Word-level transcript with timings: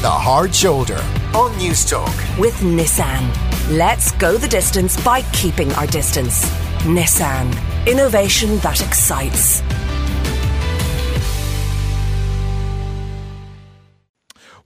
The 0.00 0.08
Hard 0.08 0.54
Shoulder 0.54 0.98
on 1.34 1.50
Newstalk. 1.54 2.38
With 2.38 2.54
Nissan. 2.60 3.76
Let's 3.76 4.12
go 4.12 4.36
the 4.36 4.46
distance 4.46 4.96
by 5.02 5.22
keeping 5.32 5.72
our 5.72 5.88
distance. 5.88 6.48
Nissan. 6.84 7.52
Innovation 7.84 8.58
that 8.58 8.80
excites. 8.80 9.60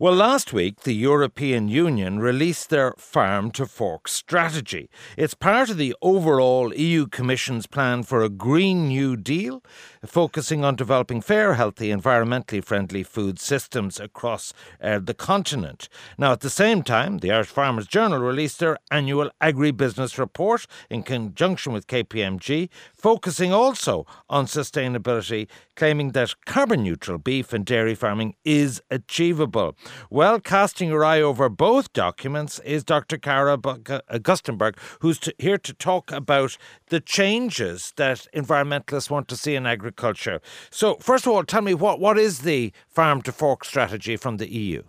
Well, 0.02 0.16
last 0.16 0.53
week, 0.53 0.80
the 0.80 0.94
European 0.94 1.68
Union 1.68 2.18
released 2.18 2.71
their 2.71 2.92
farm 2.98 3.53
to 3.53 3.66
fork 3.66 4.08
strategy. 4.08 4.90
It's 5.17 5.35
part 5.35 5.71
of 5.71 5.76
the 5.76 5.94
overall 6.03 6.74
EU 6.74 7.06
Commission's 7.06 7.68
plan 7.68 8.03
for 8.03 8.21
a 8.24 8.28
Green 8.28 8.88
New 8.88 9.17
Deal, 9.17 9.62
focusing 10.04 10.64
on 10.64 10.74
developing 10.74 11.21
fair, 11.21 11.54
healthy, 11.54 11.90
environmentally 11.90 12.64
friendly 12.64 13.04
food 13.04 13.38
systems 13.38 14.00
across 14.00 14.53
uh, 14.82 14.99
the 14.99 15.14
continent. 15.14 15.88
Now, 16.19 16.32
at 16.32 16.41
the 16.41 16.50
same 16.50 16.82
time, 16.82 17.19
the 17.19 17.30
Irish 17.30 17.46
Farmers 17.46 17.86
Journal 17.86 18.19
released 18.19 18.58
their 18.58 18.78
annual 18.91 19.30
agribusiness 19.41 20.19
report 20.19 20.66
in 20.91 21.05
conjunction 21.05 21.72
with 21.72 21.86
KPMG, 21.86 22.70
focusing 22.92 23.52
also 23.52 24.05
on 24.28 24.46
sustainability, 24.46 25.46
claiming 25.77 26.10
that 26.10 26.34
carbon 26.44 26.82
neutral 26.82 27.19
beef 27.19 27.52
and 27.52 27.64
dairy 27.64 27.94
farming 27.94 28.34
is 28.44 28.82
achievable. 28.91 29.77
Well, 30.10 30.41
casting 30.41 30.91
her 30.91 31.05
eye 31.05 31.20
over 31.20 31.48
both 31.48 31.92
documents 31.92 32.59
is 32.60 32.84
Dr. 32.84 33.19
Cara 33.19 33.59
Augustenborg, 33.59 34.77
uh, 34.77 34.96
who's 35.00 35.19
to, 35.20 35.34
here 35.38 35.59
to 35.59 35.73
talk 35.73 36.10
about 36.12 36.56
the 36.88 37.00
changes 37.00 37.92
that 37.97 38.27
environmentalists 38.34 39.10
want 39.10 39.28
to 39.28 39.36
see 39.36 39.55
in 39.55 39.66
agriculture. 39.66 40.41
So, 40.70 40.97
first 40.97 41.27
of 41.27 41.33
all, 41.33 41.45
tell 41.45 41.62
me 41.62 41.74
what, 41.74 42.00
what 42.00 42.19
is 42.19 42.41
the 42.41 42.73
farm 42.88 43.23
to 43.23 43.33
fork 43.33 43.64
strategy 43.64 44.16
from 44.16 44.36
the 44.36 44.52
EU? 44.52 44.83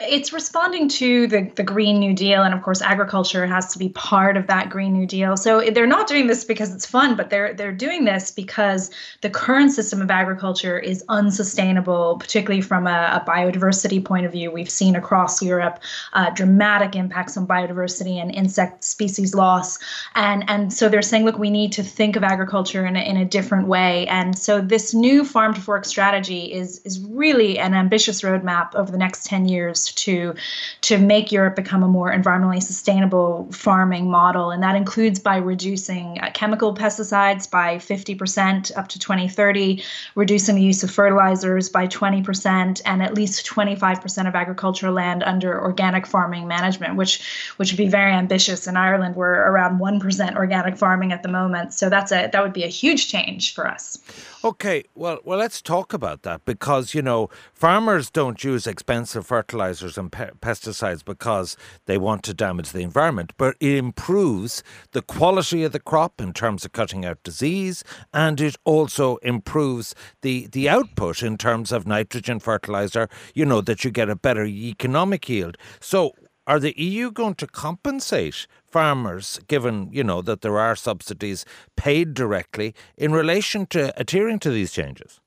It's 0.00 0.32
responding 0.32 0.88
to 0.88 1.26
the, 1.26 1.50
the 1.54 1.62
Green 1.62 2.00
New 2.00 2.14
Deal, 2.14 2.42
and 2.42 2.54
of 2.54 2.62
course, 2.62 2.80
agriculture 2.80 3.46
has 3.46 3.72
to 3.74 3.78
be 3.78 3.90
part 3.90 4.38
of 4.38 4.46
that 4.46 4.70
Green 4.70 4.94
New 4.94 5.06
Deal. 5.06 5.36
So 5.36 5.60
they're 5.70 5.86
not 5.86 6.08
doing 6.08 6.28
this 6.28 6.44
because 6.44 6.74
it's 6.74 6.86
fun, 6.86 7.14
but 7.14 7.28
they're 7.28 7.52
they're 7.52 7.72
doing 7.72 8.06
this 8.06 8.30
because 8.30 8.90
the 9.20 9.28
current 9.28 9.70
system 9.70 10.00
of 10.00 10.10
agriculture 10.10 10.78
is 10.78 11.04
unsustainable, 11.10 12.16
particularly 12.18 12.62
from 12.62 12.86
a, 12.86 13.22
a 13.22 13.30
biodiversity 13.30 14.02
point 14.02 14.24
of 14.24 14.32
view. 14.32 14.50
We've 14.50 14.70
seen 14.70 14.96
across 14.96 15.42
Europe 15.42 15.78
uh, 16.14 16.30
dramatic 16.30 16.96
impacts 16.96 17.36
on 17.36 17.46
biodiversity 17.46 18.16
and 18.16 18.34
insect 18.34 18.84
species 18.84 19.34
loss, 19.34 19.78
and 20.14 20.42
and 20.48 20.72
so 20.72 20.88
they're 20.88 21.02
saying, 21.02 21.26
look, 21.26 21.38
we 21.38 21.50
need 21.50 21.70
to 21.72 21.82
think 21.82 22.16
of 22.16 22.24
agriculture 22.24 22.86
in 22.86 22.96
a, 22.96 23.00
in 23.00 23.18
a 23.18 23.26
different 23.26 23.68
way. 23.68 24.06
And 24.06 24.38
so 24.38 24.62
this 24.62 24.94
new 24.94 25.22
farm 25.22 25.52
to 25.52 25.60
fork 25.60 25.84
strategy 25.84 26.50
is 26.50 26.80
is 26.86 26.98
really 27.00 27.58
an 27.58 27.74
ambitious 27.74 28.22
roadmap 28.22 28.74
over 28.74 28.90
the 28.90 28.98
next 28.98 29.26
ten 29.26 29.44
years 29.44 29.51
to 29.92 30.34
to 30.82 30.98
make 30.98 31.32
Europe 31.32 31.56
become 31.56 31.82
a 31.82 31.88
more 31.88 32.12
environmentally 32.12 32.62
sustainable 32.62 33.48
farming 33.52 34.10
model, 34.10 34.50
and 34.50 34.62
that 34.62 34.74
includes 34.74 35.18
by 35.18 35.36
reducing 35.36 36.18
uh, 36.20 36.30
chemical 36.32 36.74
pesticides 36.74 37.50
by 37.50 37.76
50% 37.76 38.76
up 38.76 38.88
to 38.88 38.98
2030, 38.98 39.82
reducing 40.14 40.54
the 40.56 40.62
use 40.62 40.82
of 40.82 40.90
fertilizers 40.90 41.68
by 41.68 41.86
20%, 41.86 42.80
and 42.84 43.02
at 43.02 43.14
least 43.14 43.46
25% 43.46 44.28
of 44.28 44.34
agricultural 44.34 44.92
land 44.92 45.22
under 45.22 45.60
organic 45.60 46.06
farming 46.06 46.48
management, 46.48 46.96
which 46.96 47.22
which 47.56 47.72
would 47.72 47.78
be 47.78 47.88
very 47.88 48.12
ambitious. 48.12 48.66
In 48.66 48.76
Ireland, 48.76 49.16
we're 49.16 49.34
around 49.50 49.80
1% 49.80 50.36
organic 50.36 50.76
farming 50.76 51.12
at 51.12 51.22
the 51.22 51.28
moment, 51.28 51.74
so 51.74 51.88
that's 51.88 52.12
a 52.12 52.28
that 52.32 52.42
would 52.42 52.52
be 52.52 52.64
a 52.64 52.68
huge 52.68 53.08
change 53.08 53.54
for 53.54 53.68
us. 53.68 53.98
Okay, 54.44 54.84
well, 54.94 55.18
well, 55.24 55.38
let's 55.38 55.62
talk 55.62 55.92
about 55.92 56.22
that 56.22 56.44
because 56.44 56.94
you 56.94 57.02
know 57.02 57.30
farmers 57.52 58.10
don't 58.10 58.42
use 58.42 58.66
expensive 58.66 59.26
fertilizers 59.26 59.41
and 59.50 60.12
pe- 60.12 60.30
pesticides 60.40 61.04
because 61.04 61.56
they 61.86 61.98
want 61.98 62.22
to 62.24 62.34
damage 62.34 62.72
the 62.72 62.80
environment, 62.82 63.32
but 63.36 63.56
it 63.60 63.76
improves 63.76 64.62
the 64.92 65.02
quality 65.02 65.64
of 65.64 65.72
the 65.72 65.80
crop 65.80 66.20
in 66.20 66.32
terms 66.32 66.64
of 66.64 66.72
cutting 66.72 67.04
out 67.04 67.22
disease, 67.22 67.84
and 68.12 68.40
it 68.40 68.56
also 68.64 69.16
improves 69.16 69.94
the 70.22 70.46
the 70.52 70.68
output 70.68 71.22
in 71.22 71.36
terms 71.36 71.72
of 71.72 71.86
nitrogen 71.86 72.40
fertilizer. 72.40 73.08
You 73.34 73.46
know 73.46 73.60
that 73.60 73.84
you 73.84 73.90
get 73.90 74.10
a 74.10 74.16
better 74.16 74.44
economic 74.44 75.28
yield. 75.28 75.56
So, 75.80 76.12
are 76.46 76.58
the 76.58 76.74
EU 76.76 77.10
going 77.12 77.36
to 77.36 77.46
compensate 77.46 78.46
farmers, 78.64 79.38
given, 79.46 79.90
you 79.92 80.02
know, 80.02 80.22
that 80.22 80.40
there 80.40 80.58
are 80.58 80.74
subsidies 80.74 81.44
paid 81.76 82.14
directly 82.14 82.74
in 82.96 83.12
relation 83.12 83.66
to 83.66 83.92
adhering 84.00 84.40
to 84.40 84.50
these 84.50 84.72
changes? 84.72 85.20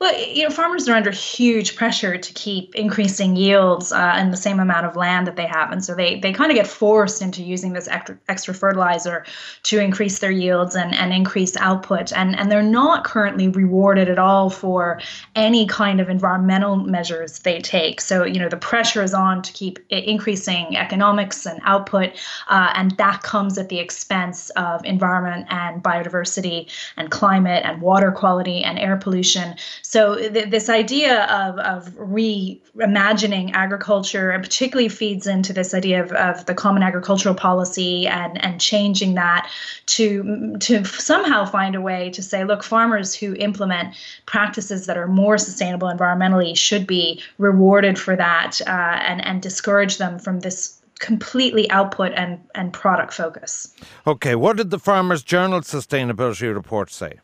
Well, 0.00 0.18
you 0.18 0.44
know, 0.44 0.50
farmers 0.50 0.88
are 0.88 0.94
under 0.94 1.10
huge 1.10 1.76
pressure 1.76 2.16
to 2.16 2.32
keep 2.32 2.74
increasing 2.74 3.36
yields 3.36 3.92
uh, 3.92 4.16
in 4.18 4.30
the 4.30 4.36
same 4.36 4.60
amount 4.60 4.86
of 4.86 4.96
land 4.96 5.26
that 5.26 5.36
they 5.36 5.46
have, 5.46 5.72
and 5.72 5.84
so 5.84 5.94
they 5.94 6.20
they 6.20 6.32
kind 6.32 6.50
of 6.50 6.56
get 6.56 6.66
forced 6.66 7.20
into 7.20 7.42
using 7.42 7.74
this 7.74 7.86
extra, 7.86 8.16
extra 8.28 8.54
fertilizer 8.54 9.26
to 9.64 9.78
increase 9.78 10.20
their 10.20 10.30
yields 10.30 10.74
and, 10.74 10.94
and 10.94 11.12
increase 11.12 11.54
output, 11.58 12.12
and 12.12 12.38
and 12.38 12.50
they're 12.50 12.62
not 12.62 13.04
currently 13.04 13.48
rewarded 13.48 14.08
at 14.08 14.18
all 14.18 14.48
for 14.48 15.00
any 15.34 15.66
kind 15.66 16.00
of 16.00 16.08
environmental 16.08 16.76
measures 16.76 17.40
they 17.40 17.60
take. 17.60 18.00
So 18.00 18.24
you 18.24 18.38
know, 18.38 18.48
the 18.48 18.56
pressure 18.56 19.02
is 19.02 19.12
on 19.12 19.42
to 19.42 19.52
keep 19.52 19.80
increasing 19.90 20.78
economics 20.78 21.44
and 21.44 21.60
output, 21.64 22.12
uh, 22.48 22.72
and 22.74 22.92
that 22.92 23.22
comes 23.22 23.58
at 23.58 23.68
the 23.68 23.80
expense 23.80 24.48
of 24.50 24.82
environment 24.86 25.46
and 25.50 25.82
biodiversity 25.82 26.70
and 26.96 27.10
climate 27.10 27.64
and 27.66 27.82
water 27.82 28.12
quality 28.12 28.64
and 28.64 28.78
air 28.78 28.96
pollution. 28.96 29.56
So 29.82 30.16
th- 30.16 30.50
this 30.50 30.68
idea 30.68 31.24
of, 31.24 31.58
of 31.58 31.88
reimagining 31.94 33.52
agriculture 33.54 34.30
and 34.30 34.42
particularly 34.42 34.88
feeds 34.88 35.26
into 35.26 35.52
this 35.52 35.74
idea 35.74 36.02
of, 36.02 36.12
of 36.12 36.46
the 36.46 36.54
common 36.54 36.82
agricultural 36.82 37.34
policy 37.34 38.06
and, 38.06 38.42
and 38.44 38.60
changing 38.60 39.14
that 39.14 39.50
to, 39.86 40.56
to 40.60 40.84
somehow 40.84 41.44
find 41.44 41.74
a 41.74 41.80
way 41.80 42.10
to 42.10 42.22
say, 42.22 42.44
look, 42.44 42.62
farmers 42.62 43.14
who 43.14 43.34
implement 43.34 43.94
practices 44.26 44.86
that 44.86 44.96
are 44.96 45.08
more 45.08 45.38
sustainable 45.38 45.88
environmentally 45.88 46.56
should 46.56 46.86
be 46.86 47.22
rewarded 47.38 47.98
for 47.98 48.16
that 48.16 48.60
uh, 48.66 48.70
and, 48.70 49.24
and 49.24 49.42
discourage 49.42 49.98
them 49.98 50.18
from 50.18 50.40
this 50.40 50.78
completely 50.98 51.70
output 51.70 52.12
and, 52.14 52.40
and 52.54 52.72
product 52.72 53.12
focus. 53.14 53.74
Okay, 54.06 54.34
what 54.34 54.56
did 54.56 54.70
the 54.70 54.78
Farmers 54.78 55.22
Journal 55.22 55.60
Sustainability 55.60 56.52
Report 56.52 56.90
say? 56.90 57.20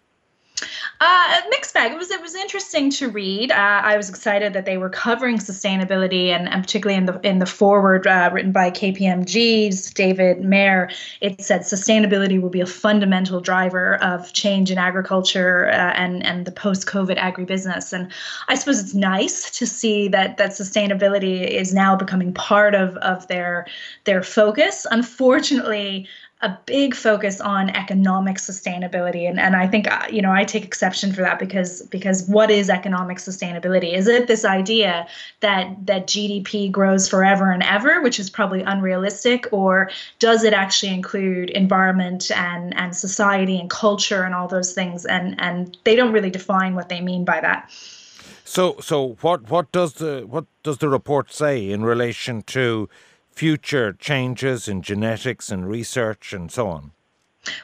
Uh, 1.00 1.40
mixed 1.50 1.74
bag. 1.74 1.92
It 1.92 1.98
was 1.98 2.10
it 2.10 2.22
was 2.22 2.34
interesting 2.36 2.88
to 2.90 3.10
read. 3.10 3.50
Uh, 3.50 3.80
I 3.84 3.96
was 3.96 4.08
excited 4.08 4.52
that 4.52 4.64
they 4.64 4.78
were 4.78 4.88
covering 4.88 5.38
sustainability, 5.38 6.28
and, 6.28 6.48
and 6.48 6.62
particularly 6.62 6.96
in 6.96 7.06
the 7.06 7.20
in 7.28 7.40
the 7.40 7.46
foreword 7.46 8.06
uh, 8.06 8.30
written 8.32 8.52
by 8.52 8.70
KPMG's 8.70 9.92
David 9.92 10.42
Mayer, 10.42 10.88
it 11.20 11.42
said 11.42 11.62
sustainability 11.62 12.40
will 12.40 12.50
be 12.50 12.60
a 12.60 12.66
fundamental 12.66 13.40
driver 13.40 13.96
of 13.96 14.32
change 14.32 14.70
in 14.70 14.78
agriculture 14.78 15.66
uh, 15.70 15.92
and 15.94 16.24
and 16.24 16.46
the 16.46 16.52
post 16.52 16.86
COVID 16.86 17.18
agribusiness. 17.18 17.92
And 17.92 18.10
I 18.48 18.54
suppose 18.54 18.80
it's 18.80 18.94
nice 18.94 19.50
to 19.58 19.66
see 19.66 20.06
that 20.08 20.36
that 20.36 20.50
sustainability 20.50 21.48
is 21.48 21.74
now 21.74 21.96
becoming 21.96 22.32
part 22.32 22.76
of 22.76 22.96
of 22.98 23.26
their 23.26 23.66
their 24.04 24.22
focus. 24.22 24.86
Unfortunately 24.92 26.08
a 26.44 26.58
big 26.66 26.94
focus 26.94 27.40
on 27.40 27.70
economic 27.70 28.36
sustainability. 28.36 29.26
And, 29.28 29.40
and 29.40 29.56
i 29.56 29.66
think 29.66 29.90
uh, 29.90 30.06
you 30.10 30.20
know 30.20 30.30
i 30.30 30.44
take 30.44 30.64
exception 30.64 31.12
for 31.12 31.22
that 31.22 31.38
because 31.38 31.82
because 31.82 32.28
what 32.28 32.50
is 32.50 32.68
economic 32.68 33.16
sustainability? 33.16 33.94
Is 33.94 34.06
it 34.06 34.26
this 34.26 34.44
idea 34.44 35.06
that 35.40 35.74
that 35.86 36.06
gdp 36.06 36.70
grows 36.70 37.08
forever 37.08 37.50
and 37.50 37.62
ever 37.62 38.02
which 38.02 38.20
is 38.20 38.28
probably 38.28 38.62
unrealistic 38.62 39.48
or 39.52 39.90
does 40.18 40.44
it 40.44 40.52
actually 40.52 40.92
include 40.92 41.50
environment 41.50 42.30
and 42.30 42.76
and 42.76 42.94
society 42.94 43.58
and 43.58 43.70
culture 43.70 44.22
and 44.22 44.34
all 44.34 44.46
those 44.46 44.72
things? 44.74 45.06
And 45.06 45.34
and 45.40 45.76
they 45.84 45.96
don't 45.96 46.12
really 46.12 46.30
define 46.30 46.74
what 46.74 46.90
they 46.90 47.00
mean 47.00 47.24
by 47.24 47.40
that. 47.40 47.70
So 48.44 48.76
so 48.80 49.16
what 49.22 49.50
what 49.50 49.72
does 49.72 49.94
the 49.94 50.26
what 50.28 50.44
does 50.62 50.78
the 50.78 50.90
report 50.90 51.32
say 51.32 51.70
in 51.70 51.84
relation 51.84 52.42
to 52.42 52.88
future 53.34 53.92
changes 53.92 54.68
in 54.68 54.82
genetics 54.82 55.50
and 55.50 55.68
research 55.68 56.32
and 56.32 56.50
so 56.50 56.68
on? 56.68 56.92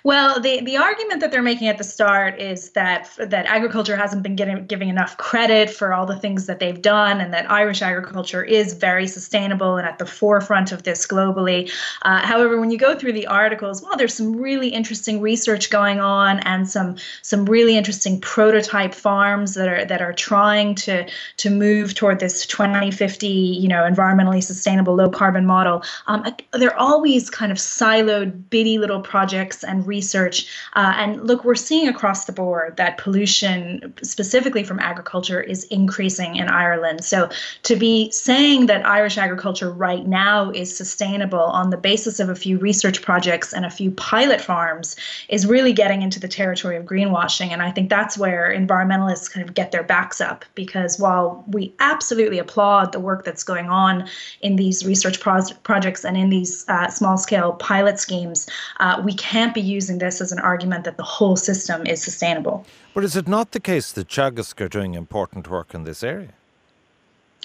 Well, 0.04 0.40
the, 0.40 0.60
the 0.60 0.76
argument 0.76 1.20
that 1.20 1.30
they're 1.30 1.42
making 1.42 1.68
at 1.68 1.78
the 1.78 1.84
start 1.84 2.40
is 2.40 2.70
that 2.70 3.10
that 3.18 3.46
agriculture 3.46 3.96
hasn't 3.96 4.22
been 4.22 4.36
getting 4.36 4.66
giving 4.66 4.88
enough 4.88 5.16
credit 5.16 5.70
for 5.70 5.92
all 5.92 6.06
the 6.06 6.16
things 6.16 6.46
that 6.46 6.58
they've 6.58 6.80
done, 6.80 7.20
and 7.20 7.32
that 7.32 7.50
Irish 7.50 7.82
agriculture 7.82 8.42
is 8.42 8.74
very 8.74 9.06
sustainable 9.06 9.76
and 9.76 9.86
at 9.86 9.98
the 9.98 10.06
forefront 10.06 10.72
of 10.72 10.82
this 10.82 11.06
globally. 11.06 11.70
Uh, 12.02 12.24
however, 12.26 12.60
when 12.60 12.70
you 12.70 12.78
go 12.78 12.96
through 12.96 13.12
the 13.12 13.26
articles, 13.26 13.82
well, 13.82 13.96
there's 13.96 14.14
some 14.14 14.36
really 14.36 14.68
interesting 14.68 15.20
research 15.20 15.70
going 15.70 16.00
on, 16.00 16.40
and 16.40 16.68
some 16.68 16.96
some 17.22 17.46
really 17.46 17.76
interesting 17.76 18.20
prototype 18.20 18.94
farms 18.94 19.54
that 19.54 19.68
are 19.68 19.84
that 19.84 20.02
are 20.02 20.12
trying 20.12 20.74
to 20.74 21.08
to 21.38 21.50
move 21.50 21.94
toward 21.94 22.20
this 22.20 22.46
2050, 22.46 23.26
you 23.26 23.68
know, 23.68 23.82
environmentally 23.82 24.42
sustainable, 24.42 24.94
low 24.94 25.08
carbon 25.08 25.46
model. 25.46 25.82
Um, 26.06 26.24
they're 26.52 26.78
always 26.78 27.30
kind 27.30 27.52
of 27.52 27.58
siloed, 27.58 28.50
bitty 28.50 28.78
little 28.78 29.00
projects 29.00 29.64
and 29.70 29.86
research. 29.86 30.46
Uh, 30.74 30.92
and 30.96 31.26
look, 31.26 31.44
we're 31.44 31.54
seeing 31.54 31.88
across 31.88 32.24
the 32.24 32.32
board 32.32 32.76
that 32.76 32.98
pollution, 32.98 33.94
specifically 34.02 34.64
from 34.64 34.78
agriculture, 34.80 35.40
is 35.40 35.64
increasing 35.64 36.36
in 36.36 36.48
Ireland. 36.48 37.04
So 37.04 37.30
to 37.62 37.76
be 37.76 38.10
saying 38.10 38.66
that 38.66 38.84
Irish 38.84 39.16
agriculture 39.16 39.70
right 39.70 40.06
now 40.06 40.50
is 40.50 40.76
sustainable 40.76 41.38
on 41.60 41.70
the 41.70 41.76
basis 41.76 42.20
of 42.20 42.28
a 42.28 42.34
few 42.34 42.58
research 42.58 43.00
projects 43.02 43.52
and 43.52 43.64
a 43.64 43.70
few 43.70 43.90
pilot 43.92 44.40
farms 44.40 44.96
is 45.28 45.46
really 45.46 45.72
getting 45.72 46.02
into 46.02 46.18
the 46.18 46.28
territory 46.28 46.76
of 46.76 46.84
greenwashing. 46.84 47.50
And 47.50 47.62
I 47.62 47.70
think 47.70 47.88
that's 47.88 48.18
where 48.18 48.52
environmentalists 48.54 49.30
kind 49.30 49.46
of 49.46 49.54
get 49.54 49.70
their 49.70 49.82
backs 49.82 50.20
up 50.20 50.44
because 50.54 50.98
while 50.98 51.44
we 51.46 51.72
absolutely 51.78 52.38
applaud 52.38 52.92
the 52.92 53.00
work 53.00 53.24
that's 53.24 53.44
going 53.44 53.68
on 53.68 54.08
in 54.40 54.56
these 54.56 54.84
research 54.84 55.20
pro- 55.20 55.40
projects 55.62 56.04
and 56.04 56.16
in 56.16 56.30
these 56.30 56.64
uh, 56.68 56.88
small 56.88 57.16
scale 57.16 57.52
pilot 57.52 57.98
schemes, 57.98 58.48
uh, 58.80 59.00
we 59.04 59.14
can't 59.14 59.54
be 59.54 59.59
using 59.60 59.98
this 59.98 60.20
as 60.20 60.32
an 60.32 60.38
argument 60.38 60.84
that 60.84 60.96
the 60.96 61.02
whole 61.02 61.36
system 61.36 61.86
is 61.86 62.02
sustainable. 62.02 62.66
But 62.94 63.04
is 63.04 63.16
it 63.16 63.28
not 63.28 63.52
the 63.52 63.60
case 63.60 63.92
that 63.92 64.08
Teagasc 64.08 64.60
are 64.60 64.68
doing 64.68 64.94
important 64.94 65.48
work 65.48 65.74
in 65.74 65.84
this 65.84 66.02
area? 66.02 66.34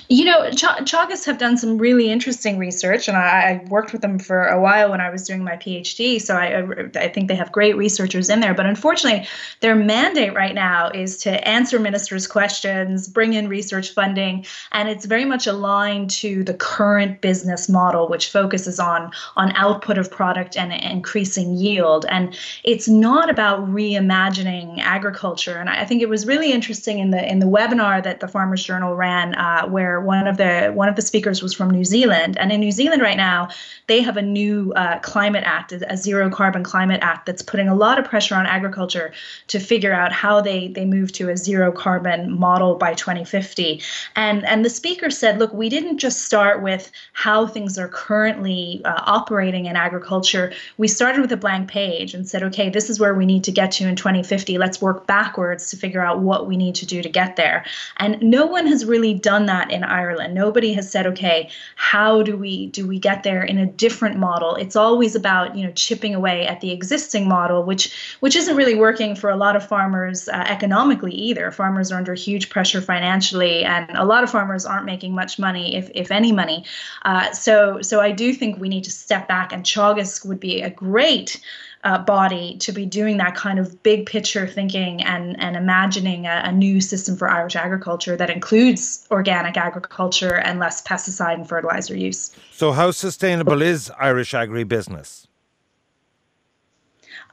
You 0.07 0.25
know, 0.25 0.51
Ch- 0.51 0.65
Teagasc 0.65 1.25
have 1.25 1.39
done 1.39 1.57
some 1.57 1.79
really 1.79 2.11
interesting 2.11 2.59
research, 2.59 3.07
and 3.07 3.17
I, 3.17 3.61
I, 3.63 3.65
worked 3.69 3.91
with 3.91 4.03
them 4.03 4.19
for 4.19 4.45
a 4.45 4.61
while 4.61 4.91
when 4.91 5.01
I 5.01 5.09
was 5.09 5.25
doing 5.25 5.43
my 5.43 5.55
PhD. 5.55 6.21
So 6.21 6.35
I, 6.35 6.63
I 6.99 7.07
think 7.07 7.27
they 7.27 7.35
have 7.35 7.51
great 7.51 7.75
researchers 7.75 8.29
in 8.29 8.39
there. 8.39 8.53
But 8.53 8.67
unfortunately, 8.67 9.27
their 9.61 9.73
mandate 9.73 10.35
right 10.35 10.53
now 10.53 10.89
is 10.89 11.17
to 11.19 11.47
answer 11.47 11.79
ministers' 11.79 12.27
questions, 12.27 13.07
bring 13.07 13.33
in 13.33 13.47
research 13.47 13.93
funding, 13.93 14.45
and 14.73 14.89
it's 14.89 15.05
very 15.05 15.25
much 15.25 15.47
aligned 15.47 16.11
to 16.11 16.43
the 16.43 16.53
current 16.53 17.21
business 17.21 17.67
model, 17.67 18.07
which 18.07 18.29
focuses 18.29 18.79
on 18.79 19.11
on 19.37 19.55
output 19.55 19.97
of 19.97 20.11
product 20.11 20.55
and 20.55 20.71
increasing 20.71 21.55
yield. 21.55 22.05
And 22.09 22.37
it's 22.63 22.87
not 22.87 23.27
about 23.27 23.67
reimagining 23.71 24.79
agriculture. 24.81 25.57
And 25.57 25.67
I 25.67 25.83
think 25.83 26.03
it 26.03 26.09
was 26.09 26.27
really 26.27 26.51
interesting 26.51 26.99
in 26.99 27.09
the 27.09 27.27
in 27.27 27.39
the 27.39 27.47
webinar 27.47 28.03
that 28.03 28.19
the 28.19 28.27
Farmers 28.27 28.63
Journal 28.63 28.93
ran, 28.93 29.33
uh, 29.33 29.65
where 29.65 29.84
where 29.85 30.01
one 30.01 30.27
of 30.27 30.37
the 30.37 30.71
one 30.73 30.89
of 30.89 30.95
the 30.95 31.01
speakers 31.01 31.43
was 31.43 31.53
from 31.53 31.69
New 31.69 31.85
Zealand, 31.85 32.37
and 32.39 32.51
in 32.51 32.59
New 32.59 32.71
Zealand 32.71 33.01
right 33.01 33.17
now 33.17 33.49
they 33.87 34.01
have 34.01 34.17
a 34.17 34.21
new 34.21 34.73
uh, 34.73 34.97
climate 34.99 35.43
act, 35.45 35.71
a 35.71 35.97
zero 35.97 36.29
carbon 36.29 36.63
climate 36.63 36.99
act 37.03 37.25
that's 37.25 37.43
putting 37.43 37.67
a 37.67 37.75
lot 37.75 37.99
of 37.99 38.05
pressure 38.05 38.35
on 38.35 38.45
agriculture 38.47 39.13
to 39.47 39.59
figure 39.59 39.93
out 39.93 40.11
how 40.11 40.41
they 40.41 40.69
they 40.69 40.85
move 40.85 41.11
to 41.13 41.29
a 41.29 41.37
zero 41.37 41.71
carbon 41.71 42.31
model 42.31 42.75
by 42.75 42.93
2050. 42.95 43.81
And 44.15 44.45
and 44.45 44.65
the 44.65 44.69
speaker 44.69 45.09
said, 45.09 45.37
look, 45.37 45.53
we 45.53 45.69
didn't 45.69 45.99
just 45.99 46.23
start 46.23 46.63
with 46.63 46.91
how 47.13 47.45
things 47.45 47.77
are 47.77 47.87
currently 47.87 48.81
uh, 48.85 49.01
operating 49.05 49.65
in 49.65 49.75
agriculture. 49.75 50.51
We 50.77 50.87
started 50.87 51.21
with 51.21 51.31
a 51.31 51.37
blank 51.37 51.69
page 51.69 52.13
and 52.15 52.27
said, 52.27 52.41
okay, 52.43 52.69
this 52.69 52.89
is 52.89 52.99
where 52.99 53.13
we 53.13 53.25
need 53.25 53.43
to 53.43 53.51
get 53.51 53.71
to 53.73 53.87
in 53.87 53.95
2050. 53.95 54.57
Let's 54.57 54.81
work 54.81 55.05
backwards 55.05 55.69
to 55.69 55.77
figure 55.77 56.01
out 56.01 56.19
what 56.19 56.47
we 56.47 56.57
need 56.57 56.75
to 56.75 56.85
do 56.85 57.03
to 57.03 57.09
get 57.09 57.35
there. 57.35 57.65
And 57.97 58.21
no 58.21 58.45
one 58.45 58.65
has 58.67 58.83
really 58.85 59.13
done 59.13 59.45
that 59.45 59.71
in 59.75 59.83
Ireland. 59.83 60.33
Nobody 60.33 60.73
has 60.73 60.89
said, 60.89 61.05
okay, 61.05 61.49
how 61.75 62.23
do 62.23 62.35
we 62.35 62.67
do 62.67 62.87
we 62.87 62.97
get 62.97 63.23
there 63.23 63.43
in 63.43 63.57
a 63.57 63.65
different 63.65 64.17
model? 64.17 64.55
It's 64.55 64.75
always 64.75 65.15
about 65.15 65.55
you 65.55 65.65
know 65.65 65.71
chipping 65.73 66.15
away 66.15 66.47
at 66.47 66.61
the 66.61 66.71
existing 66.71 67.27
model, 67.27 67.63
which 67.63 67.93
which 68.21 68.35
isn't 68.35 68.55
really 68.55 68.75
working 68.75 69.15
for 69.15 69.29
a 69.29 69.35
lot 69.35 69.55
of 69.55 69.67
farmers 69.67 70.27
uh, 70.27 70.45
economically 70.47 71.13
either. 71.13 71.51
Farmers 71.51 71.91
are 71.91 71.97
under 71.97 72.13
huge 72.13 72.49
pressure 72.49 72.81
financially, 72.81 73.63
and 73.63 73.89
a 73.95 74.05
lot 74.05 74.23
of 74.23 74.31
farmers 74.31 74.65
aren't 74.65 74.85
making 74.85 75.13
much 75.13 75.37
money, 75.37 75.75
if 75.75 75.91
if 75.93 76.11
any 76.11 76.31
money. 76.31 76.65
Uh, 77.03 77.31
so 77.31 77.81
so 77.81 77.99
I 78.01 78.11
do 78.11 78.33
think 78.33 78.59
we 78.59 78.69
need 78.69 78.85
to 78.85 78.91
step 78.91 79.27
back, 79.27 79.51
and 79.51 79.63
Teagasc 79.63 80.25
would 80.25 80.39
be 80.39 80.61
a 80.61 80.69
great 80.69 81.39
uh, 81.85 81.99
body 81.99 82.57
to 82.57 82.71
be 82.71 82.85
doing 82.85 83.17
that 83.17 83.35
kind 83.35 83.59
of 83.59 83.81
big 83.83 84.07
picture 84.07 84.47
thinking 84.47 85.03
and, 85.03 85.39
and 85.39 85.55
imagining 85.55 86.25
a, 86.25 86.41
a, 86.45 86.51
new 86.51 86.81
system 86.81 87.15
for 87.15 87.29
Irish 87.29 87.55
agriculture 87.55 88.17
that 88.17 88.31
includes 88.31 89.05
organic 89.11 89.55
agriculture 89.55 90.35
and 90.35 90.59
less 90.59 90.81
pesticide 90.81 91.35
and 91.35 91.47
fertilizer 91.47 91.95
use. 91.95 92.35
So, 92.51 92.71
how 92.71 92.89
sustainable 92.89 93.61
is 93.61 93.91
Irish 93.99 94.33
agribusiness? 94.33 95.24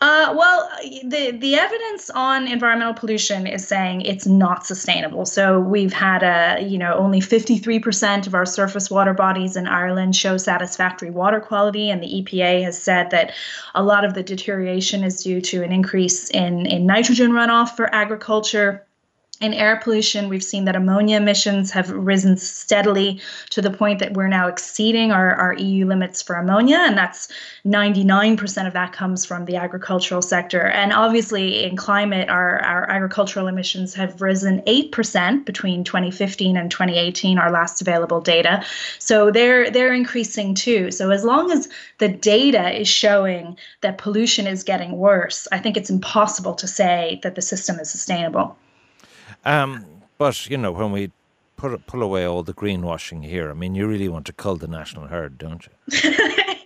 Uh, 0.03 0.35
well, 0.37 0.69
the 1.05 1.31
the 1.31 1.55
evidence 1.55 2.11
on 2.11 2.49
environmental 2.49 2.93
pollution 2.93 3.47
is 3.47 3.65
saying 3.69 4.01
it's 4.01 4.27
not 4.27 4.67
sustainable. 4.67 5.25
So 5.25 5.61
we've 5.61 5.93
had 5.93 6.25
a 6.25 6.61
you 6.61 6.77
know 6.77 6.95
only 6.95 7.21
53% 7.21 8.27
of 8.27 8.35
our 8.35 8.45
surface 8.45 8.91
water 8.91 9.15
bodies 9.15 9.55
in 9.55 9.69
Ireland 9.69 10.17
show 10.17 10.39
satisfactory 10.39 11.11
water 11.11 11.39
quality, 11.39 11.89
and 11.89 12.03
the 12.03 12.21
EPA 12.21 12.65
has 12.65 12.83
said 12.83 13.13
that 13.13 13.33
a 13.77 13.85
lot 13.85 14.05
of 14.05 14.15
the 14.15 14.25
deterioration 14.25 15.05
is 15.05 15.23
due 15.23 15.41
to 15.43 15.63
an 15.63 15.71
increase 15.71 16.31
in 16.31 16.67
in 16.67 16.85
nitrogen 16.85 17.31
runoff 17.31 17.77
for 17.77 17.95
agriculture 17.95 18.85
in 19.43 19.53
air 19.53 19.81
pollution, 19.83 20.29
we've 20.29 20.45
seen 20.45 20.65
that 20.67 20.77
ammonia 20.77 21.17
emissions 21.17 21.73
have 21.73 21.91
risen 21.91 22.37
steadily 22.37 23.21
to 23.51 23.61
the 23.61 23.71
point 23.71 23.99
that 23.99 24.15
we're 24.15 24.29
now 24.29 24.47
exceeding 24.47 25.11
our, 25.11 25.35
our 25.35 25.55
EU 25.55 25.85
limits 25.85 26.23
for 26.23 26.37
ammonia, 26.37 26.79
and 26.79 26.97
that's 26.97 27.29
99% 27.67 28.67
of 28.69 28.73
that 28.73 28.93
comes 28.93 29.27
from 29.27 29.45
the 29.45 29.57
agricultural 29.57 30.23
sector. 30.23 30.69
And 30.69 30.93
obviously, 30.93 31.65
in 31.65 31.77
climate, 31.77 32.29
our, 32.29 32.61
our 32.61 32.89
agricultural 32.89 33.49
emissions 33.49 33.95
have 33.95 34.23
risen 34.23 34.63
8% 34.63 35.45
between 35.45 35.83
2015 35.83 36.57
and 36.57 36.71
2018, 36.71 37.39
our 37.39 37.51
last 37.51 37.81
available 37.81 38.21
data. 38.21 38.65
So 39.01 39.33
they're 39.33 39.71
they're 39.71 39.93
increasing 39.93 40.55
too. 40.55 40.93
So 40.93 41.11
as 41.11 41.25
long 41.25 41.51
as 41.51 41.69
the 41.99 42.09
data 42.09 42.71
is 42.81 42.87
showing 42.87 43.59
that 43.81 43.99
pollution 43.99 44.47
is 44.47 44.63
getting 44.63 44.93
worse, 44.93 45.49
I 45.51 45.59
think 45.59 45.77
it's 45.77 45.91
impossible 45.91 46.55
to 46.55 46.69
say 46.69 47.19
that 47.25 47.35
the 47.35 47.43
system 47.43 47.81
is 47.81 47.91
sustainable. 47.91 48.57
Um, 49.45 49.87
but 50.19 50.49
you 50.49 50.57
know, 50.57 50.73
when 50.73 50.93
we 50.93 51.11
put 51.57 51.87
pull 51.87 52.03
away 52.03 52.27
all 52.27 52.43
the 52.43 52.55
greenwashing 52.55 53.25
here, 53.25 53.51
I 53.51 53.55
mean, 53.55 53.75
you 53.75 53.87
really 53.87 54.09
want 54.09 54.27
to 54.27 54.33
cull 54.33 54.57
the 54.57 54.69
national 54.69 55.09
herd, 55.09 55.39
don't 55.39 55.67
you? 55.67 56.15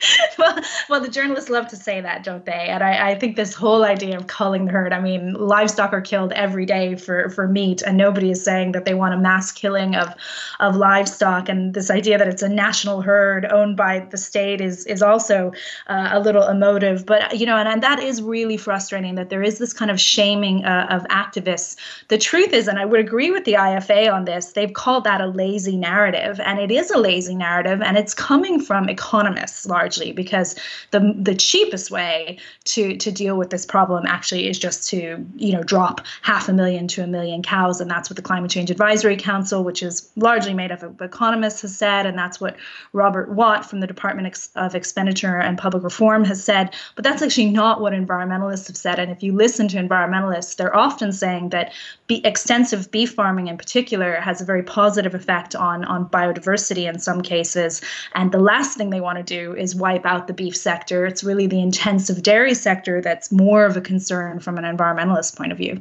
well, 0.39 0.61
well, 0.89 1.01
the 1.01 1.09
journalists 1.09 1.51
love 1.51 1.69
to 1.69 1.77
say 1.77 2.01
that, 2.01 2.23
don't 2.23 2.45
they? 2.45 2.69
And 2.69 2.83
I, 2.83 3.11
I 3.11 3.15
think 3.19 3.37
this 3.37 3.55
whole 3.55 3.85
idea 3.85 4.17
of 4.17 4.27
culling 4.27 4.67
the 4.67 4.73
herd. 4.73 4.93
I 4.93 5.01
mean, 5.01 5.35
livestock 5.35 5.93
are 5.93 6.01
killed 6.01 6.33
every 6.33 6.67
day 6.67 6.95
for 6.97 7.29
for 7.31 7.49
meat, 7.49 7.83
and 7.83 7.97
nobody 7.97 8.31
is 8.31 8.43
saying 8.45 8.73
that 8.73 8.85
they 8.85 8.95
want 8.95 9.15
a 9.15 9.17
mass 9.17 9.53
killing 9.53 9.97
of 9.97 10.15
of 10.61 10.77
livestock. 10.77 11.49
And 11.49 11.75
this 11.75 11.91
idea 11.91 12.19
that 12.19 12.29
it's 12.29 12.43
a 12.43 12.49
national 12.49 13.03
herd 13.03 13.45
owned 13.47 13.77
by 13.77 14.01
the 14.11 14.17
state 14.17 14.61
is 14.61 14.87
is 14.87 15.03
also 15.03 15.53
uh, 15.89 16.11
a 16.13 16.21
little 16.21 16.47
emotive. 16.47 17.05
But 17.07 17.39
you 17.39 17.47
know, 17.47 17.57
and, 17.57 17.69
and 17.69 17.83
that 17.83 17.99
is 17.99 18.23
really 18.23 18.57
frustrating 18.57 19.17
that 19.17 19.31
there 19.31 19.43
is 19.43 19.59
this 19.59 19.73
kind 19.73 19.91
of 19.91 20.01
shaming 20.01 20.65
uh, 20.65 20.87
of 20.91 21.03
activists. 21.09 21.77
The 22.09 22.19
truth 22.19 22.53
is, 22.53 22.69
and 22.69 22.79
I 22.79 22.85
would 22.85 23.01
agree 23.01 23.31
with 23.31 23.45
the 23.45 23.55
IFA 23.55 24.13
on 24.13 24.25
this, 24.25 24.53
they've 24.53 24.73
called 24.73 25.05
that 25.05 25.21
a 25.21 25.27
lazy 25.27 25.77
narrative, 25.77 26.41
and 26.41 26.59
it 26.59 26.71
is 26.71 26.91
a 26.91 26.99
lazy 26.99 27.35
narrative, 27.35 27.83
and 27.83 27.97
it's 27.97 28.15
coming 28.15 28.61
from 28.61 28.89
economists 28.89 29.67
largely 29.67 30.13
because 30.13 30.55
the 30.91 31.15
the 31.17 31.35
cheapest 31.35 31.91
way 31.91 32.39
to 32.65 32.97
to 32.97 33.11
deal 33.13 33.37
with 33.37 33.51
this 33.51 33.67
problem 33.67 34.05
actually 34.07 34.49
is 34.49 34.59
just 34.59 34.89
to 34.91 35.25
you 35.37 35.53
know 35.53 35.63
drop 35.63 36.01
half 36.23 36.49
a 36.49 36.53
million 36.53 36.89
to 36.89 37.03
a 37.03 37.07
million 37.07 37.43
cows, 37.43 37.81
and 37.81 37.91
that's 37.91 38.11
what 38.11 38.17
the 38.17 38.23
Climate 38.23 38.51
Change 38.51 38.71
Advisory 38.71 39.17
Council, 39.17 39.65
which 39.65 39.83
is 39.83 40.11
largely 40.17 40.55
made 40.55 40.73
up 40.73 40.83
of 40.83 41.01
economists, 41.01 41.63
has 41.63 41.77
said, 41.77 42.07
and 42.07 42.19
that's 42.19 42.41
what 42.41 42.57
Robert 42.93 43.31
Watt 43.31 43.69
from 43.69 43.81
the 43.81 43.87
Department 43.87 44.49
of 44.57 44.75
Expenditure 44.75 45.39
and 45.39 45.59
Public 45.59 45.83
Reform 45.83 46.25
has 46.25 46.43
said. 46.43 46.75
But 46.95 47.05
that's 47.05 47.23
actually 47.23 47.51
not 47.51 47.81
what 47.81 47.93
environmentalists 47.93 48.67
have 48.67 48.77
said. 48.77 48.99
And 48.99 49.11
if 49.11 49.23
you 49.23 49.33
listen 49.33 49.69
to 49.69 49.77
environmentalists, 49.77 50.57
they're 50.57 50.77
often 50.77 51.13
saying 51.13 51.51
that 51.51 51.73
be, 52.07 52.25
extensive 52.25 52.91
beef 52.91 53.13
farming 53.15 53.49
in 53.49 53.57
particular 53.57 54.21
has 54.21 54.41
a 54.41 54.45
very 54.45 54.63
positive 54.63 55.15
effect 55.15 55.55
on 55.55 55.85
on 55.85 56.09
biodiversity 56.09 56.89
in 56.89 56.99
some 56.99 57.23
cases. 57.23 57.81
And 58.15 58.33
the 58.33 58.39
last 58.39 58.77
thing 58.77 58.91
they 58.91 59.01
want 59.01 59.19
to 59.19 59.25
do 59.25 59.55
is 59.55 59.75
wipe 59.75 60.07
out 60.07 60.27
the 60.27 60.33
beef 60.33 60.57
sector. 60.67 61.07
It's 61.07 61.23
really 61.23 61.47
the 61.47 61.61
intensive 61.61 62.19
dairy 62.31 62.55
sector 62.55 63.01
that's 63.01 63.31
more 63.31 63.63
of 63.65 63.77
a 63.77 63.81
concern 63.81 64.41
from 64.41 64.59
an 64.59 64.65
environmentalist 64.65 65.37
point 65.39 65.53
of 65.53 65.59
view. 65.59 65.75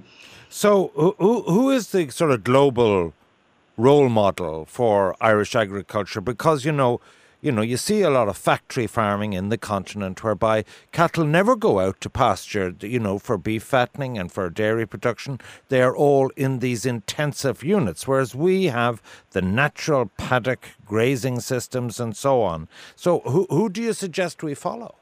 So, 0.50 0.92
who, 0.96 1.42
who 1.56 1.72
is 1.72 1.84
the 1.90 2.10
sort 2.10 2.32
of 2.36 2.44
global 2.44 3.14
role 3.78 4.10
model 4.10 4.66
for 4.66 5.16
Irish 5.20 5.56
agriculture? 5.56 6.22
Because, 6.22 6.66
you 6.66 6.72
know, 6.72 7.02
you 7.46 7.52
know, 7.52 7.62
you 7.62 7.78
see 7.78 8.02
a 8.02 8.10
lot 8.10 8.28
of 8.28 8.36
factory 8.36 8.88
farming 8.88 9.34
in 9.34 9.50
the 9.50 9.58
continent 9.58 10.24
whereby 10.24 10.66
cattle 10.92 11.24
never 11.24 11.56
go 11.56 11.80
out 11.80 12.02
to 12.02 12.10
pasture, 12.10 12.74
you 12.80 13.00
know, 13.00 13.20
for 13.20 13.38
beef 13.38 13.62
fattening 13.62 14.18
and 14.18 14.32
for 14.32 14.50
dairy 14.50 14.88
production. 14.88 15.40
They 15.70 15.84
are 15.84 15.96
all 15.96 16.32
in 16.36 16.58
these 16.58 16.88
intensive 16.88 17.64
units, 17.64 18.08
whereas 18.08 18.34
we 18.34 18.66
have 18.66 19.00
the 19.30 19.44
natural 19.44 20.10
paddock 20.18 20.70
grazing 20.88 21.40
systems 21.40 22.00
and 22.00 22.18
so 22.18 22.42
on. 22.42 22.68
So, 22.96 23.20
who, 23.20 23.46
who 23.52 23.70
do 23.70 23.80
you 23.80 23.94
suggest 23.94 24.42
we 24.42 24.56
follow? 24.56 24.96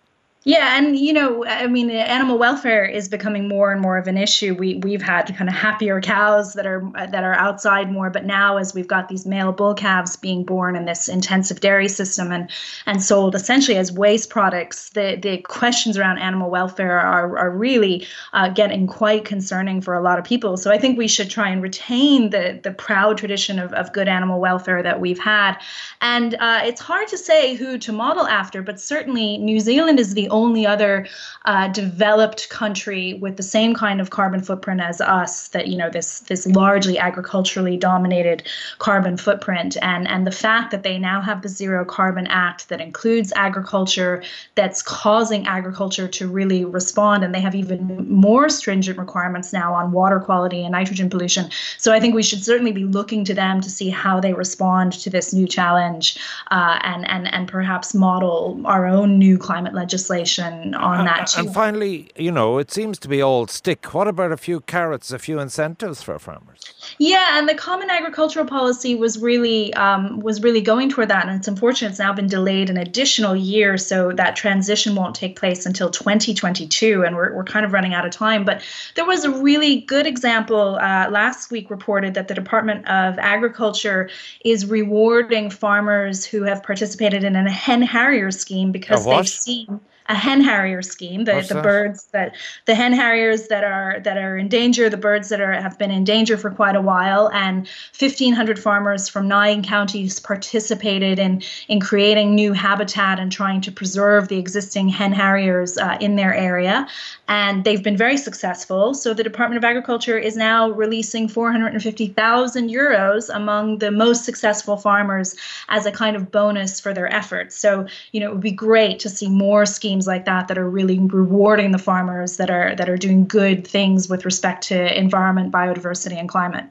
Yeah, 0.46 0.78
and 0.78 1.00
you 1.00 1.14
know, 1.14 1.46
I 1.46 1.68
mean, 1.68 1.90
animal 1.90 2.38
welfare 2.38 2.84
is 2.84 3.08
becoming 3.08 3.48
more 3.48 3.72
and 3.72 3.80
more 3.80 3.98
of 3.98 4.08
an 4.08 4.18
issue. 4.18 4.54
We 4.54 4.76
we've 4.76 5.02
had 5.02 5.34
kind 5.38 5.50
of 5.50 5.56
happier 5.56 6.02
cows 6.02 6.52
that 6.56 6.66
are 6.66 6.84
that 6.96 7.24
are 7.24 7.36
outside 7.36 7.90
more, 7.90 8.10
but 8.10 8.26
now 8.26 8.58
as 8.58 8.74
we've 8.74 8.88
got 8.88 9.08
these 9.08 9.26
male 9.26 9.54
bull 9.54 9.74
calves 9.74 10.18
being 10.18 10.44
born 10.44 10.76
in 10.76 10.84
this 10.84 11.08
intensive 11.08 11.62
dairy 11.62 11.88
system 11.88 12.34
and 12.34 12.52
and 12.86 13.02
sold 13.02 13.36
essentially 13.36 13.78
as 13.78 13.94
waste 13.94 14.30
products, 14.30 14.90
the 14.90 15.18
the 15.22 15.38
questions 15.38 15.98
around 15.98 16.18
animal 16.18 16.50
welfare 16.50 17.00
are 17.00 17.38
are 17.38 17.50
really 17.50 18.06
uh, 18.34 18.50
getting 18.50 18.86
quite 18.86 19.24
concerning 19.24 19.80
for 19.80 19.94
a 19.94 20.02
lot 20.02 20.20
of 20.20 20.26
people. 20.26 20.58
So 20.58 20.72
I 20.72 20.78
think 20.78 20.98
we 20.98 21.08
should 21.08 21.30
try 21.30 21.48
and 21.48 21.62
retain 21.62 22.32
the 22.32 22.60
the 22.62 22.72
proud 22.72 23.18
tradition 23.18 23.60
of 23.60 23.72
of 23.72 23.94
good 23.94 24.10
animal 24.10 24.42
welfare 24.42 24.84
that 24.84 25.00
we've 25.00 25.20
had, 25.20 25.56
and 26.02 26.36
uh, 26.42 26.60
it's 26.66 26.82
hard 26.82 27.08
to 27.08 27.18
say 27.18 27.56
who 27.56 27.78
to 27.78 27.94
model 27.94 28.28
after, 28.28 28.62
but 28.62 28.78
certainly 28.78 29.38
New 29.38 29.62
Zealand 29.62 30.02
is 30.02 30.14
the 30.16 30.33
only 30.34 30.66
other 30.66 31.08
uh, 31.46 31.68
developed 31.70 32.50
country 32.50 33.14
with 33.14 33.38
the 33.38 33.44
same 33.44 33.74
kind 33.74 34.02
of 34.02 34.10
carbon 34.10 34.42
footprint 34.42 34.82
as 34.82 35.00
us. 35.00 35.50
That 35.50 35.68
you 35.68 35.78
know 35.78 35.90
this 35.90 36.22
this 36.22 36.46
largely 36.48 36.98
agriculturally 36.98 37.78
dominated 37.78 38.44
carbon 38.80 39.16
footprint, 39.16 39.78
and 39.82 40.08
and 40.08 40.28
the 40.28 40.32
fact 40.32 40.72
that 40.72 40.84
they 40.84 40.98
now 40.98 41.22
have 41.22 41.42
the 41.42 41.50
Zero 41.50 41.86
Carbon 41.86 42.28
Act 42.28 42.68
that 42.70 42.82
includes 42.82 43.32
agriculture, 43.36 44.24
that's 44.56 44.82
causing 44.82 45.46
agriculture 45.48 46.08
to 46.08 46.28
really 46.28 46.66
respond, 46.66 47.24
and 47.24 47.34
they 47.34 47.42
have 47.42 47.56
even 47.56 48.10
more 48.10 48.50
stringent 48.50 48.98
requirements 48.98 49.54
now 49.54 49.74
on 49.74 49.92
water 49.92 50.20
quality 50.20 50.64
and 50.64 50.72
nitrogen 50.72 51.10
pollution. 51.10 51.50
So 51.78 51.94
I 51.94 52.00
think 52.00 52.16
we 52.16 52.24
should 52.24 52.44
certainly 52.44 52.72
be 52.72 52.86
looking 52.86 53.24
to 53.26 53.34
them 53.34 53.62
to 53.62 53.70
see 53.70 53.90
how 53.90 54.20
they 54.20 54.34
respond 54.34 54.94
to 54.94 55.10
this 55.10 55.34
new 55.34 55.48
challenge, 55.48 56.18
uh, 56.52 56.80
and 56.82 57.08
and 57.08 57.32
and 57.32 57.48
perhaps 57.48 57.94
model 57.94 58.60
our 58.66 58.88
own 58.88 59.20
new 59.20 59.38
climate 59.38 59.74
legislation 59.74 60.23
legislation 60.24 60.74
on 60.76 61.06
that 61.06 61.28
too. 61.28 61.42
And 61.42 61.54
finally, 61.54 62.10
you 62.16 62.32
know, 62.32 62.58
it 62.58 62.72
seems 62.72 63.00
to 63.00 63.08
be 63.08 63.22
all 63.22 63.48
stick. 63.48 63.94
What 63.94 64.08
about 64.08 64.32
a 64.32 64.38
few 64.38 64.62
carrots, 64.62 65.12
a 65.12 65.20
few 65.20 65.40
incentives 65.40 66.02
for 66.02 66.18
farmers? 66.20 66.74
Yeah, 66.98 67.38
and 67.38 67.48
the 67.48 67.56
Common 67.56 67.90
Agricultural 67.90 68.46
Policy 68.46 68.96
was 68.96 69.20
really 69.20 69.74
um, 69.74 70.20
was 70.20 70.42
really 70.42 70.62
going 70.62 70.90
toward 70.90 71.10
that, 71.10 71.28
and 71.28 71.38
it's 71.38 71.48
unfortunate 71.48 71.92
it's 71.92 72.00
now 72.00 72.14
been 72.14 72.28
delayed 72.28 72.70
an 72.70 72.78
additional 72.78 73.36
year, 73.36 73.78
so 73.78 74.12
that 74.14 74.36
transition 74.36 74.96
won't 74.96 75.16
take 75.16 75.38
place 75.38 75.66
until 75.66 75.90
2022, 75.90 77.04
and 77.04 77.16
we're 77.16 77.34
we're 77.34 77.44
kind 77.44 77.66
of 77.66 77.74
running 77.74 77.94
out 77.94 78.06
of 78.06 78.12
time. 78.12 78.46
But 78.46 78.62
there 78.96 79.06
was 79.06 79.26
a 79.26 79.32
really 79.32 79.82
good 79.82 80.08
example 80.08 80.76
uh, 80.76 81.10
last 81.10 81.52
week 81.52 81.70
reported 81.70 82.14
that 82.14 82.28
the 82.28 82.34
Department 82.34 82.88
of 82.88 83.18
Agriculture 83.20 84.10
is 84.46 84.66
rewarding 84.66 85.50
farmers 85.50 86.26
who 86.26 86.44
have 86.44 86.64
participated 86.64 87.24
in 87.24 87.36
a 87.36 87.50
hen 87.50 87.82
harrier 87.82 88.32
scheme 88.32 88.72
because 88.72 89.06
they've 89.06 89.28
seen 89.28 89.80
a 90.08 90.16
hen 90.16 90.42
harrier 90.42 90.82
scheme. 90.82 91.24
The, 91.26 91.46
the 91.48 91.62
birds 91.62 92.06
that 92.12 92.36
the 92.66 92.76
hen 92.76 92.94
harriers 92.94 93.48
that 93.48 93.64
are 93.64 94.00
that 94.04 94.18
are 94.18 94.38
in 94.38 94.50
danger, 94.50 94.90
the 94.90 94.98
birds 94.98 95.30
that 95.30 95.40
are 95.40 95.54
have 95.54 95.78
been 95.78 95.92
in 95.92 96.04
danger 96.04 96.38
for 96.38 96.50
quite 96.50 96.76
a 96.76 96.82
while, 96.82 97.30
and 97.32 97.68
1,500 97.98 98.60
farmers 98.60 99.08
from 99.08 99.28
nine 99.28 99.64
counties 99.64 100.20
participated 100.20 101.20
in 101.20 101.42
in 101.68 101.80
creating 101.80 102.36
new 102.36 102.54
habitat 102.54 103.20
and 103.20 103.32
trying 103.32 103.62
to 103.62 103.72
preserve 103.72 104.28
the 104.28 104.38
existing 104.38 104.90
hen 104.90 105.14
harriers 105.14 105.78
uh, 105.78 105.98
in 106.02 106.16
their 106.16 106.34
area, 106.34 106.88
and 107.28 107.64
they've 107.64 107.84
been 107.84 107.98
very 107.98 108.18
successful. 108.18 108.94
So 108.94 109.14
the 109.14 109.24
Department 109.24 109.58
of 109.58 109.64
Agriculture 109.64 110.18
is 110.18 110.36
now 110.36 110.70
releasing 110.70 111.28
450,000 111.28 112.70
euros 112.70 113.34
among 113.34 113.78
the 113.78 113.92
most 113.92 114.26
successful 114.26 114.78
farmers 114.78 115.36
as 115.70 115.86
a 115.86 115.92
kind 115.92 116.16
of 116.16 116.32
bonus 116.32 116.80
for 116.80 116.94
their 116.94 117.12
efforts. 117.14 117.56
So 117.56 117.88
you 118.12 118.20
know 118.20 118.28
it 118.28 118.34
would 118.34 118.42
be 118.42 118.52
great 118.52 119.00
to 119.00 119.10
see 119.10 119.30
more 119.30 119.66
schemes 119.66 119.93
schemes 119.94 120.08
like 120.08 120.26
that 120.26 120.48
that 120.48 120.58
are 120.58 120.70
really 120.70 120.98
rewarding 121.00 121.72
the 121.72 121.78
farmers 121.78 122.38
that 122.38 122.50
are 122.50 122.76
that 122.76 122.90
are 122.90 122.98
doing 122.98 123.28
good 123.28 123.68
things 123.68 124.10
with 124.10 124.26
respect 124.26 124.64
to 124.64 125.00
environment, 125.00 125.52
biodiversity, 125.52 126.18
and 126.18 126.28
climate. 126.28 126.66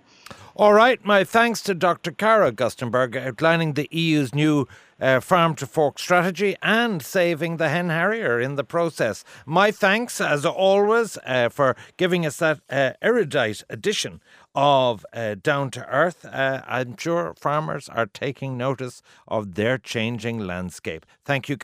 All 0.57 0.73
right, 0.73 1.03
my 1.05 1.25
thanks 1.25 1.63
to 1.63 1.75
Dr. 1.75 2.11
Cara 2.11 2.53
Augustenborg 2.53 3.17
outlining 3.17 3.75
the 3.75 3.89
EU's 3.91 4.35
new 4.35 4.67
uh, 5.01 5.21
farm 5.21 5.55
to 5.55 5.67
fork 5.67 5.99
strategy 5.99 6.57
and 6.63 7.01
saving 7.01 7.57
the 7.57 7.69
hen 7.69 7.89
harrier 7.91 8.41
in 8.41 8.57
the 8.57 8.65
process. 8.65 9.25
My 9.47 9.71
thanks, 9.71 10.21
as 10.21 10.45
always, 10.45 11.17
uh, 11.25 11.49
for 11.49 11.77
giving 11.97 12.27
us 12.27 12.39
that 12.39 12.61
uh, 12.69 12.93
erudite 13.01 13.63
edition 13.71 14.21
of 14.55 15.07
uh, 15.13 15.37
Down 15.41 15.71
to 15.71 15.87
Earth. 15.87 16.25
Uh, 16.25 16.61
I'm 16.67 16.97
sure 16.97 17.35
farmers 17.41 17.89
are 17.89 18.07
taking 18.07 18.59
notice 18.59 19.01
of 19.27 19.55
their 19.55 19.79
changing 19.79 20.41
landscape. 20.41 21.07
Thank 21.25 21.49
you. 21.49 21.57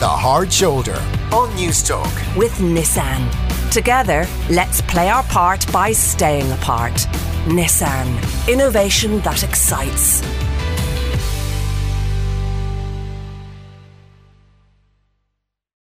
The 0.00 0.08
Hard 0.08 0.50
Shoulder 0.50 0.96
on 1.30 1.50
Newstalk. 1.58 2.10
With 2.34 2.52
Nissan. 2.52 3.20
Together, 3.70 4.26
let's 4.48 4.80
play 4.80 5.10
our 5.10 5.22
part 5.24 5.70
by 5.70 5.92
staying 5.92 6.50
apart. 6.52 6.94
Nissan. 7.44 8.08
Innovation 8.48 9.20
that 9.20 9.42
excites. 9.42 10.22